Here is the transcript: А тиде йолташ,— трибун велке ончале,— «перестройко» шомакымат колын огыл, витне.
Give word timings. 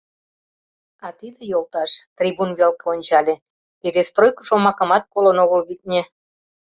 А 1.05 1.07
тиде 1.17 1.41
йолташ,— 1.51 1.91
трибун 2.17 2.49
велке 2.59 2.85
ончале,— 2.93 3.35
«перестройко» 3.79 4.41
шомакымат 4.47 5.03
колын 5.13 5.37
огыл, 5.43 5.61
витне. 5.67 6.01